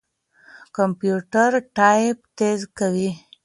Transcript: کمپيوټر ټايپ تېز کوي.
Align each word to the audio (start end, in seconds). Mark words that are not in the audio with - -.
کمپيوټر 0.75 1.51
ټايپ 1.77 2.17
تېز 2.37 2.59
کوي. 2.77 3.09